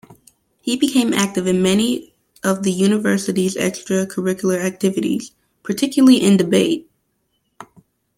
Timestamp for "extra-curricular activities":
3.55-5.29